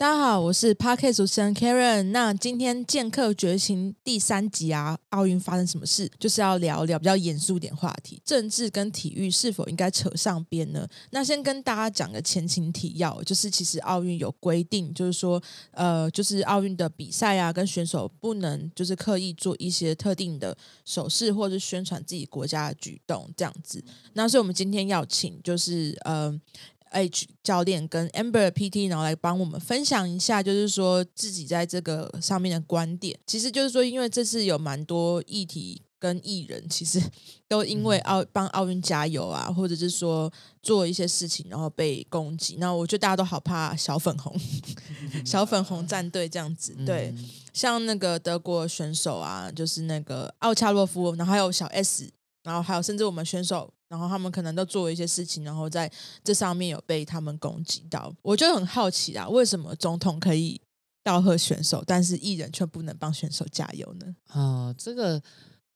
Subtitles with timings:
[0.00, 2.04] 大家好，我是 Parket 主持人 Karen。
[2.04, 6.10] 那今天剑客绝情第三集啊，奥运发生什么事？
[6.18, 10.88] 就是要聊聊比较严肃点话题，政治跟体育是否应该扯上边呢？
[11.10, 15.38] 那先跟大家讲个前情提要，就是其实奥运有规定，就是说，
[15.72, 23.84] 呃，就是奥运的比赛啊，跟选手不能就是刻意做一些特定的手势或者宣传自己国家的举动这样子。
[24.14, 26.40] 那所以我们今天要请就是呃。
[26.90, 33.18] H 教练跟 Amber PT，然后来帮我们分享一下，就是说自己在这个上面的观点。
[33.26, 37.00] 其实就是说，因为这次有蛮多议题跟艺人，其实
[37.48, 42.56] 都因为奥帮奥运加油啊，或者是说做一些事情，然后被攻击。
[42.58, 44.34] 那我觉得大家都好怕小粉红，
[45.24, 46.74] 小粉红战队这样子。
[46.84, 47.14] 对，
[47.52, 52.10] 像那个德国选手啊，就是那个奥恰洛夫，然后还有小 S，
[52.42, 53.72] 然后还有甚至我们选手。
[53.90, 55.90] 然后他们可能都做了一些事情，然后在
[56.22, 58.14] 这上面有被他们攻击到。
[58.22, 60.60] 我就很好奇啊，为什么总统可以
[61.02, 64.14] 道贺选手，但是艺人却不能帮选手加油呢？
[64.28, 65.20] 啊，这个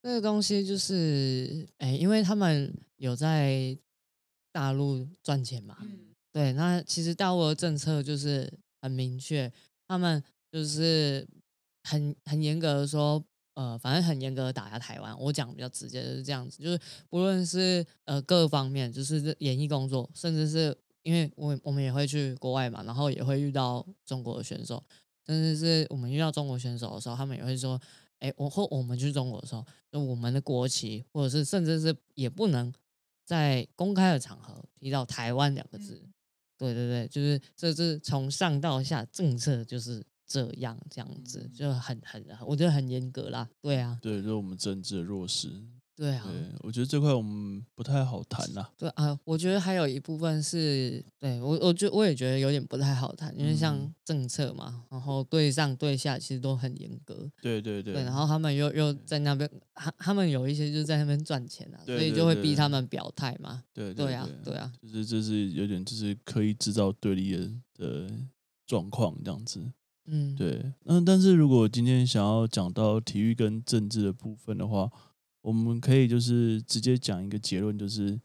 [0.01, 3.77] 这个东西就是，哎，因为他们有在
[4.53, 5.77] 大陆赚钱嘛。
[6.33, 9.53] 对，那其实大陆的政策就是很明确，
[9.89, 11.27] 他们就是
[11.83, 13.25] 很很严格的说。
[13.55, 24.83] 呃，反正很严格的打压台湾，我讲比较直接就是这样子，就是不论是呃各方面，就是演艺工作，甚至是因为我我们也会去国外嘛，然后也会遇到中国的选手，
[25.25, 27.81] 甚至是我们遇到中国选手的时候，他们也会说，
[28.19, 32.73] 哎，我或我们去中国的时候，就我们的国旗，或者是甚至是也不能
[33.25, 36.03] 在公开的场合提到台湾两个字，
[36.59, 40.05] 对对对，就是这是从上到下政策就是。
[40.35, 43.49] 这样这样子就很很，我觉得很严格啦。
[43.63, 45.49] 对啊，对，就是我们政治的弱势。
[45.97, 48.69] 对啊，对，我觉得这块我们不太好谈呐。
[48.77, 57.31] 对啊，我觉得还有一部分是对我，我觉我也觉得有点不太好谈，因为像政策嘛，然后对上对下其实都很严格。
[57.41, 57.95] 对对对。
[57.95, 63.63] 对，然后他们又又在那边，他他们有一些就是在那边赚钱啊，所以就会逼他们表态嘛。
[63.73, 68.11] 对对啊，对啊，就是就是有点就是刻意制造对立的的
[68.67, 69.61] 状况这样子。
[70.07, 74.91] 嗯，对，嗯，但是如果今天想要讲到体育跟政治的部分的话，
[75.41, 78.21] 我们可以就是直接讲一个结论，就是，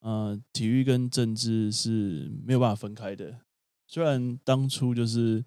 [0.00, 3.40] 呃，体育跟政治是没有办法分开的。
[3.86, 5.44] 虽然当初就是，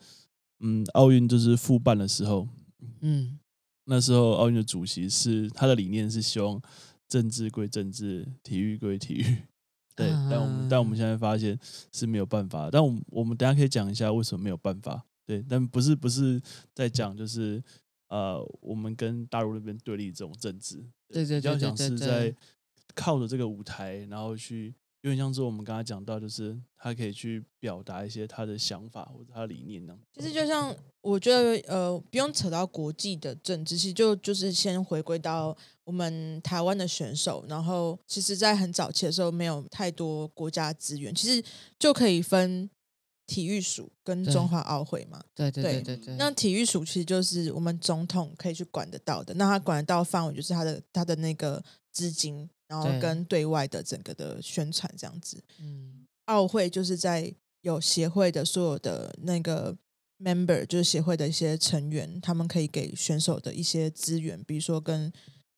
[0.59, 2.47] 嗯，奥运就是复办的时候，
[2.99, 3.39] 嗯，
[3.85, 6.61] 那时候奥运的主席是他的理念是希望
[7.07, 9.23] 政治归政治，体育归体育，
[9.95, 11.57] 对，但我们但我们现在发现
[11.91, 15.05] 是没有办法，但我我们等下可以讲一下为什么没有办法。
[15.31, 16.41] 对，但不是不是
[16.73, 17.63] 在讲，就是
[18.09, 20.75] 呃，我们跟大陆那边对立这种政治，
[21.07, 22.35] 对对，比较讲是在
[22.93, 29.97] 靠着这个舞台，然后去有点像是我们刚才讲到，就是他可以去表达一些他的想法或者他的理念呢。
[30.13, 35.55] 其实就像我觉得，呃，不用扯到国际的政治，其实就就是先回归到
[35.85, 41.41] 我们台湾的选手，然后其实，在很早期的时候，没有太多国家资源，其实
[41.79, 42.69] 就可以分。
[43.31, 46.15] 体育署跟中华奥会嘛，对对对对对。
[46.17, 55.41] 那体育署其实就是我们总统可以去管得到的，那他管得到范围就是他的他的那个资金，然后跟对外的整个的宣传这样子。
[55.61, 59.73] 嗯，奥会就是在有协会的所有的那个
[60.19, 65.09] member，就是协会的一些成员，他们可以给选手的一些资源，比如说跟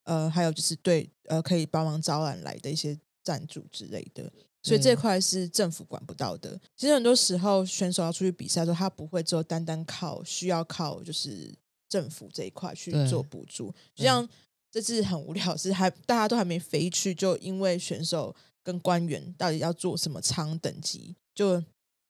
[0.03, 4.31] 呃，还有就是对呃，可以帮忙招揽来的一些赞助之类的。
[4.63, 6.59] 所以这块是政府管不到的。
[6.75, 11.53] 其实很多时候选手要出去比赛的时候，他不会只有单单靠需要靠就是
[11.89, 13.71] 政府这一块去做补助。
[13.93, 14.27] 就像
[14.71, 21.61] 这次很无聊，是还大家都还没飞去，就因为选手跟官员到底要做什么舱等级，就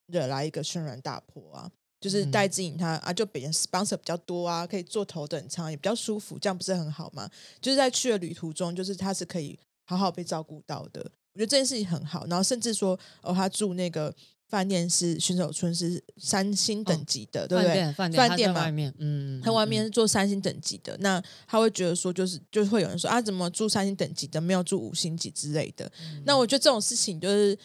[0.06, 1.72] 惹来一个轩然大波啊！
[2.00, 7.30] 就是戴志颖他啊，就别人 sponsor 比较多啊，可以坐头等舱也比较舒服，这样不是很好吗？
[7.62, 11.10] 就是在去的旅途中，就是他是可以好好被照顾到的。
[11.34, 14.14] 我觉得这件事情很好，然后甚至说哦，他住那个
[14.48, 17.92] 饭店是选手村是三星等级的，对不对？
[17.94, 25.92] 饭店饭店嘛，嗯，他外面是做三星等级的，那他会觉得说，就是就会有人说啊，怎么住三星等级的，没有住五星级之类的？
[26.26, 27.58] 那我觉得这种事情就是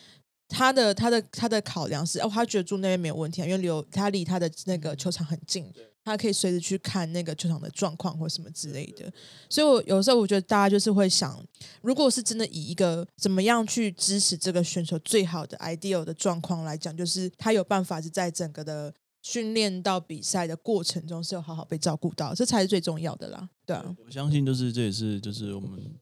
[0.48, 5.70] 他的他的他的考量是哦，他觉得住那边没有问题啊，因为离他离他的那个球场很近。
[6.08, 9.12] 他可以随时去看那个球场的状况或什么之类的。
[9.48, 11.44] 所以，我有时候我觉得大家就是会想，
[11.82, 23.48] 如果是真的以一个怎么样去支持这个选手最好的 ideal 的状况来讲，就是他有办法是在整个的训练到比赛的过程中是有好好被照顾到，这才是最重要的啦。
[23.66, 25.94] 对啊，我相信就是这也是就是我们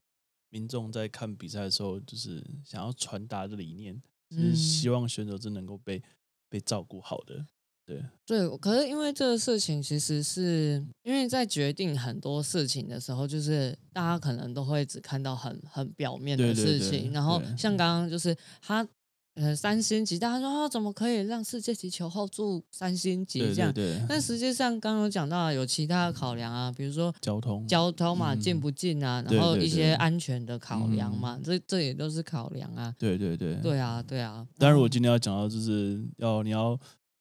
[0.51, 4.01] 民众在看比赛的时候，就是想要传达的理念，
[4.31, 6.03] 就是希望选手真能够被
[6.49, 7.45] 被照顾好的。
[7.87, 18.87] 对对，可是因为这个事情，其实是因为在决定很多事情的时候，就是大家可能都会只看到很很表面的事情，然后像刚刚就是他。
[19.39, 23.71] 呃，三星级，大家说啊，怎么可以让世界级球后住三星级这样？
[24.09, 29.23] 但实际上，刚刚讲到有其他的考量啊，比如说交通、交通嘛，近不近啊？
[29.29, 32.95] 然后一些安全的考量嘛，这这也都是考量啊。
[32.99, 34.47] 对对对，对啊对啊。
[34.57, 36.81] 但是我今天要讲到，就是要你要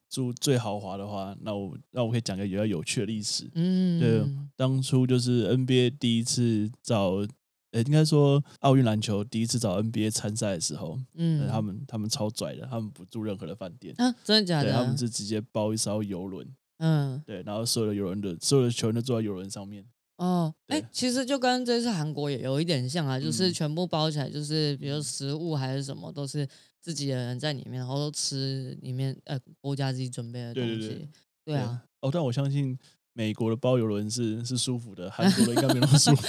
[0.09, 3.49] 住最豪华的话，那我那我可以讲个比较有趣的历史。
[3.53, 4.25] 嗯，对，
[4.55, 7.25] 当初就是 NBA 第一次找。
[7.71, 14.71] 呃，应该说奥运篮球第一次找 NBA 参赛的时候，嗯，他们他们超拽的，他们不住任何的饭店，啊，真的假的？
[14.71, 16.47] 他们是直接包一艘游轮，
[16.77, 19.83] 嗯，对，然后所有的游轮的所有的球员都坐在游轮上面。
[20.15, 26.47] 哦，哎，其实就跟这次韩国也有一点像啊，就是全部包起来，就是比如食物还是什么，都是
[26.85, 31.09] 自己的人在里面，然后都吃里面呃国家自己准备的东西。
[31.43, 32.77] 对啊，哦，但我相信。
[33.17, 36.27] 美国的包游轮是是舒服的，韩国的应该没那么舒服。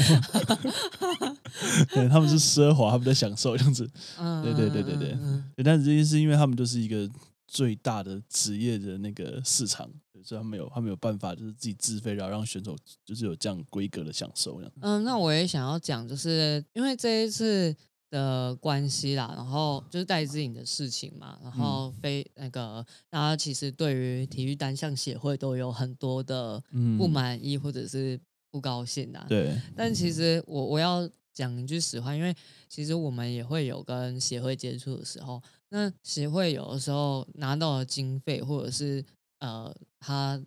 [1.92, 3.90] 对，他们是奢华，他们在享受这样子。
[4.16, 5.64] 嗯对对对对对。
[5.64, 7.10] 但是这件事，因为他们就是一个
[7.48, 9.90] 最大的职业的那个市场，
[10.22, 14.62] 所以他们有他们有办法，就是自己自费，然后让选手就是有这样规格的享受。
[14.80, 17.74] 嗯，那我也想要讲，就是因为这一次。
[18.16, 26.62] 的关系啦，然后就是戴资颖的事情嘛，然后非那个大家其实对于体育单项协会都有很多的
[26.96, 28.18] 不满意或者是
[28.50, 29.26] 不高兴啊。
[29.28, 32.34] 对，但其实我我要讲一句实话，因为
[32.70, 39.04] 其实我们也会有跟协会接触的时候，那协会有的时候拿到了经费或者是
[39.40, 39.70] 呃
[40.00, 40.42] 他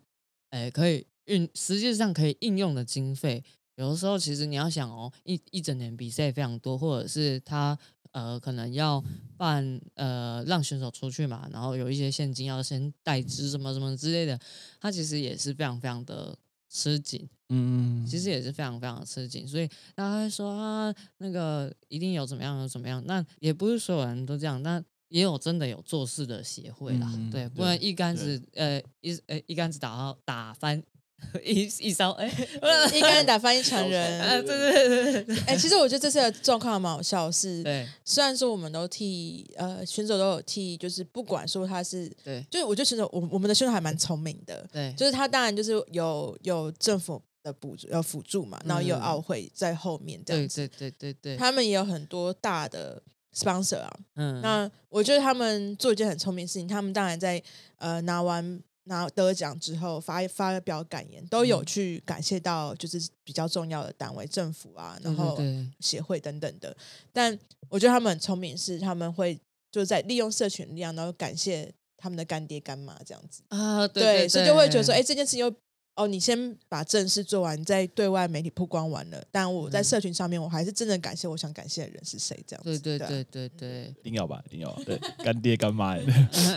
[0.50, 3.44] 诶可以运实际上可以应用的经费。
[3.80, 7.76] 有的时候，其实你要想哦，一一整年比赛非常多，或者是他
[8.12, 9.02] 呃可能要
[9.38, 14.38] 办呃让选手出去嘛，然后有一些现金要先代支什么什么之类的，
[14.78, 16.36] 他其实也是非常非常的
[16.68, 30.82] 吃紧，嗯，其实也是非常非常的吃紧，所以大家会说啊，那个一定有怎么样有怎么样，那也不是所有人都这样，那也有真的有做事的协会啦，对，不然一竿子呃一呃一竿子打到打翻。
[31.44, 32.26] 一一烧哎，
[32.94, 34.40] 一个人打翻一船人 啊！
[34.42, 53.00] 对对对对哎，其实我觉得这次的状况蛮好笑，是，对，虽然说我们都替呃选手都有替，就是不管说他是，对，就是我觉得选手我我们的选手还蛮聪明的，对，就是他当然就是有有政府的补助要辅助嘛，然后有奥会在后面这样子，对对对对，他们也有很多大的
[53.34, 57.40] sponsor 啊，嗯，那我觉得他们做一件很聪明的事情，他们当然在
[57.76, 58.60] 呃拿完。
[58.84, 65.38] 拿得奖之后发发表感言，都有去感谢到就是比较重要的单位、政府啊，然后
[65.80, 66.76] 协会等等的。
[67.12, 67.38] 但
[67.68, 69.38] 我觉得他们很聪明，是他们会
[69.70, 73.86] 就在利用社群力量，然后感谢他们的干爹干妈这样子啊。
[73.88, 75.52] 对，所以就会觉得说，哎，这件事又。
[76.00, 79.22] 哦，你先把正事做完，再对外媒体曝光完了。
[79.30, 82.78] 但我在社群上面，我还是真的感谢我想感谢的人是谁，这样子。
[82.78, 84.72] 对对对对对，一定要吧，一定要。
[84.86, 85.98] 对，干爹干妈。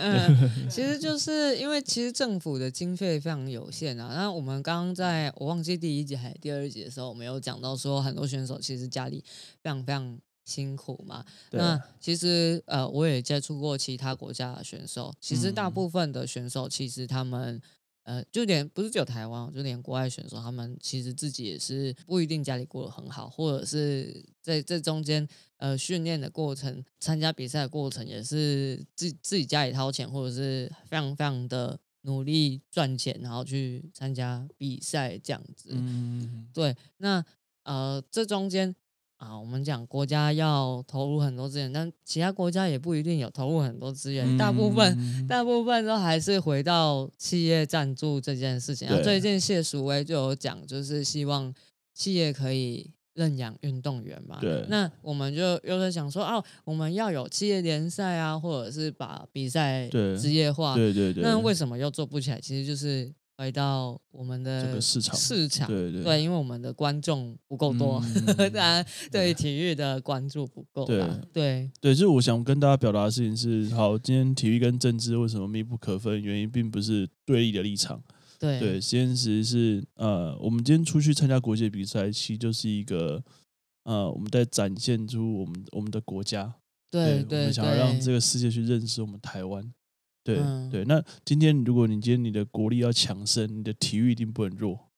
[0.70, 4.14] 其实就是因为其实政府的经费非常有限啊。
[4.14, 9.22] 那我们刚刚在我忘记第一集还是第二集的时候，我们有讲到说，很多选手其实家里
[9.62, 11.22] 非常非常辛苦嘛。
[11.50, 17.60] 那其实呃，我也接触过其他国家的选手，其实大部分的选手其实他们。
[18.04, 35.70] 呃，就连不是只有台湾，就连国外选手，他们其实自己也是不一定家里过得很好，或者是在这中间，呃，训练的过程、参加比赛的过程，也是自自己家里掏钱，或者是非常非常的努力赚钱，然后去参加比赛这样子。
[35.72, 37.24] 嗯，对，那
[37.64, 38.74] 呃，这中间。
[39.16, 48.88] 啊，我们讲国家要投入很多资源，但其他国家也不一定有投入很多资源，大部分大部分都还是回到企业赞助这件事情。
[48.88, 51.54] 然后最近谢淑薇就有讲，就是希望
[51.94, 54.38] 企业可以认养运动员嘛。
[54.40, 60.74] 对，那我们就又在想说，哦，我们要有企业联赛啊，或者是把比赛职业化。
[60.74, 61.22] 对对对。
[61.22, 62.40] 那为什么又做不起来？
[62.40, 63.10] 其实就是。
[63.36, 68.00] 回到我们的市场，市场对对对，因为我们的观众不够多，
[68.36, 70.84] 当然对体育的关注不够。
[70.84, 71.00] 对
[71.32, 76.22] 对对，就是我想跟大家表达的事情是：好，今天体育跟政治为什么密不可分？
[76.22, 78.00] 原因并不是对立的立场，
[78.38, 83.20] 对对，实验室是呃，我们今天出去参加国际比赛，其实就是一个
[83.82, 86.54] 呃，我们在展现出我们我们的国家，
[86.88, 89.74] 对我们想要让这个世界去认识我们台湾。
[90.24, 90.38] 对
[90.70, 94.88] 对，那今天如果你今天你的国力要强盛，你的体育一定不能弱。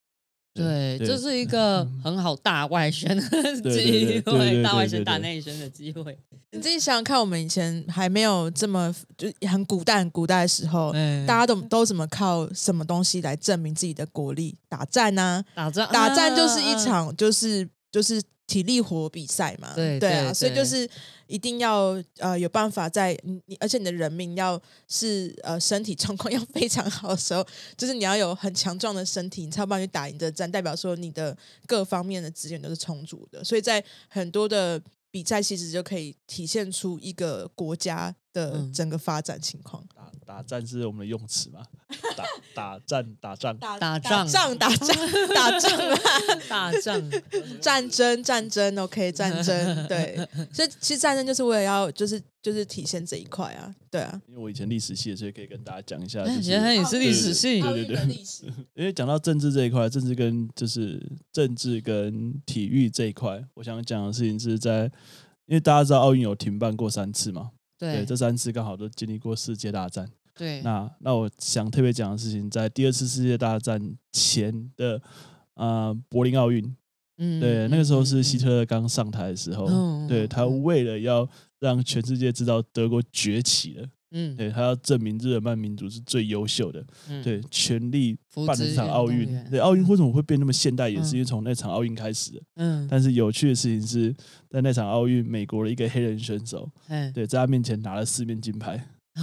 [0.54, 3.22] 对，这是一个很好大外宣的
[3.70, 6.16] 机会，大外宣大内宣的机会。
[6.52, 10.92] 你自己想想看，我们以前还没有这么就很古代、很古代的时候，
[11.26, 14.56] 大家都都怎么靠什么东西来证明自己的国力？
[14.68, 15.44] 打战呢？
[15.54, 18.22] 打仗，打战就是一场，就是就是。
[18.46, 20.88] 体力活比赛嘛，对对啊，所以就是
[21.26, 31.36] 一定要呃有办法在你，而且你的人命要是呃身体状况要非常好的时候，就是你要有很强壮的身体，你才有办法去打赢这战，代表说你的
[31.66, 34.80] 各方面的资源都是充足的，所以在很多的。
[35.08, 39.82] 比赛其实就可以体现出一个国家的整个发展情况。
[39.94, 41.62] 打打战是我们的用词嘛？
[42.16, 42.24] 打
[42.54, 45.96] 打战打仗打打仗打仗打仗啊
[46.48, 47.10] 打仗
[47.60, 50.16] 战争战争 OK 战争对，
[50.52, 54.20] 所以其实战争就是为了要就是就是体现这一块啊，对啊。
[54.28, 56.24] 因为我以前历史系，所以可以跟大家讲一下。
[56.42, 58.16] 原来也是历史系，对对对。
[58.74, 61.00] 因为讲到政治这一块，政治跟就是
[61.32, 64.90] 政治跟体育这一块，我想讲的事情是在。
[65.48, 70.08] 因为大家知道奥运有停办过三次嘛，对，这三次刚好都经历过世界大战。
[70.34, 73.80] 对，那那我想特别讲的事情，在第二次世界大战
[74.12, 75.00] 前的
[75.54, 76.76] 呃柏林奥运，
[77.18, 79.66] 嗯，对，那个时候是希特勒刚上台的时候，
[80.06, 81.28] 对他为了要
[81.58, 83.88] 让全世界知道德国崛起了。
[84.18, 86.82] 嗯，对他要证明日耳曼民族是最优秀的，
[87.22, 89.28] 对，全力办了这场奥运。
[89.50, 92.40] 对，奥运为什么会变那么现代，也是因为从那场奥运开始的。
[92.54, 94.14] 嗯，但是有趣的事情是
[94.48, 96.66] 在那场奥运，美国的一个黑人选手，
[97.12, 98.82] 对，在他面前拿了四面金牌。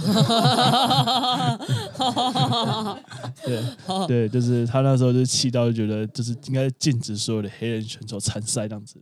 [3.44, 3.62] 对
[4.08, 9.00] 对，就是他那时候就气到，就觉得就是应该禁止所有的黑人选手参赛这样子。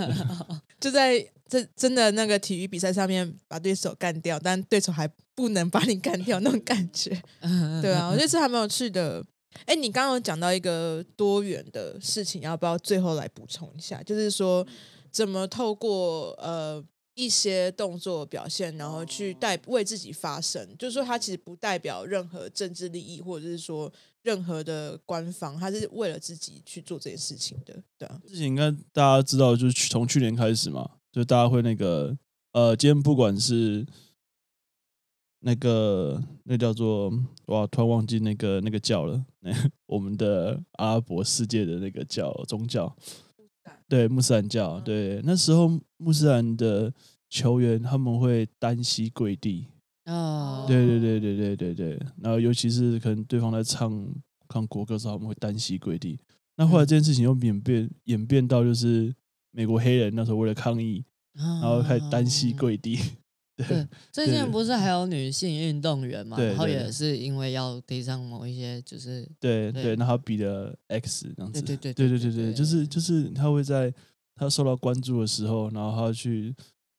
[0.80, 7.10] 就在这真的那个体育比赛上面把对手干掉，但对手还不能把你干掉那种感觉。
[7.82, 9.22] 对啊，我觉得这还蛮有趣的。
[9.66, 14.02] 哎，你刚刚讲到一个多元的事情，要不要最后来补充一下？
[14.02, 14.66] 就是说
[15.10, 16.82] 怎么透过呃。
[17.14, 23.92] 一些动作表现，然后去代为自己发声，就是说，他其实不代表任何政治利益，或者是说
[24.22, 28.20] 任何的官方，他是为了自己去做这件事情的，对啊。
[28.26, 32.16] 事情应该大家知道，就是从去年开始嘛，就大家会那个
[32.52, 33.86] 呃，今天不管是
[35.40, 37.12] 那个那叫做
[37.46, 39.24] 哇，突然忘记那个那个教了，
[39.86, 42.96] 我们的阿拉伯世界的那个教宗教。
[43.88, 46.92] 对穆斯兰教，对那时候穆斯兰的
[47.28, 49.66] 球员他们会单膝跪地
[50.06, 54.06] 哦，对对对对对对对，然后尤其是可能对方在唱
[54.48, 56.18] 唱国歌时候，他们会单膝跪地。
[56.56, 59.12] 那后来这件事情又演变演变到就是
[59.50, 61.04] 美国黑人那时候为了抗议，
[61.34, 62.98] 然后开始单膝跪地。
[63.56, 66.36] 对，最近不是还有女性运动员嘛？
[66.40, 73.94] 然后也是因为要提倡某一些，就是对对，然后比的 X 这样子，对对对对对对对，就是就是他会在
[74.34, 76.52] 他受到关注的时候，然后他去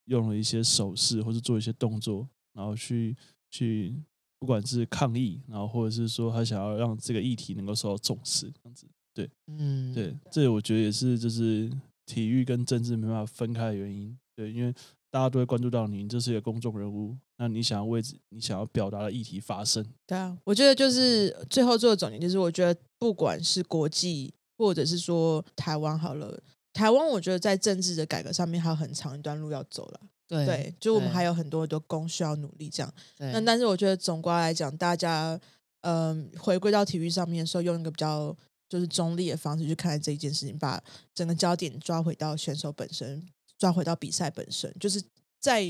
[0.05, 3.13] 用了一些手势或者做一些动作，然后去
[3.51, 3.93] 去
[4.39, 11.69] 不管是抗议，然后或者是说他想要让这个议题能够受到重视这样子，对，嗯，对，这我觉得也是就是
[12.05, 14.73] 体育跟政治没办法分开的原因，对，因为。
[15.15, 19.81] 大家都会关注到你，这是一个公众人物，那你想要为你想要表达的议题发声。
[20.05, 26.37] 对啊，我觉得就是最后做的总结，就是我觉得不管是国际或者是说台湾好了，
[26.73, 30.01] 台湾我觉得在政治的改革上面还有很长一段路要走了。
[30.27, 32.93] 对，就我们还有很多很多工需要努力这样。
[33.17, 35.39] 那但是我觉得总归来讲，大家
[35.83, 38.35] 嗯回归到体育上面的时候，用一个比较
[38.67, 43.25] 就是中立的方式去看待这一件事情，把整个焦点抓回到选手本身。
[43.57, 45.01] 抓回到比赛本身，就是
[45.39, 45.61] 在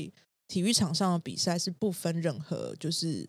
[0.48, 3.28] 体育场上的比赛是不分任何，就是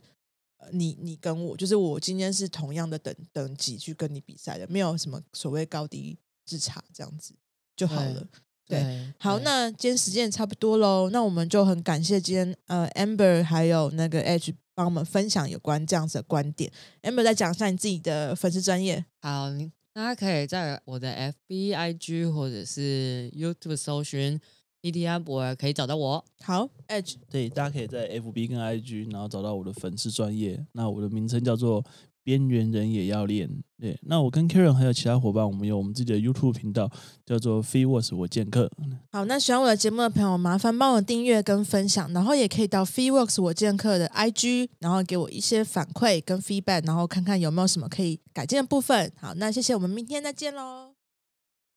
[0.58, 7.34] 呃，你你跟我，就是我今天是同样的等等级去跟你比赛的，没有什么所谓高低之差，这样子
[7.76, 8.28] 就好了。
[8.66, 16.72] 对，好，那今天时间也差不多喽，那我们就很感谢今天呃，amber 还有那个 H 帮我们分享有关这样子的观点。
[17.04, 19.06] amber 再讲一下你自己的粉丝专业。
[19.22, 19.50] 好。
[19.98, 21.12] 大家可以在我的
[21.50, 24.40] FB、IG 或者是 YouTube 搜寻
[24.84, 26.24] ET 安博，可以找到我。
[26.44, 30.64] 好，Edge，对，大家可以在 FB 跟 IG，然后找到我的粉丝专业。
[30.74, 31.84] 那我的名称叫做
[32.28, 33.50] 边缘人也要练。
[33.80, 36.92] 对，那我跟 Karen 还有其他伙伴，我们有我们自己的 YouTube 频道，
[37.26, 38.70] 叫做 FreeWorks 我剑客。
[39.14, 49.10] 好，那喜欢我的节目的朋友，麻烦帮我订阅跟分享，然后也可以到 Free Works 我剑客的 IG，然后给我一些反馈跟 feedback，然后看看有没有什么可以改进的部分。
[49.22, 50.97] 好，那谢谢，我们明天再见喽。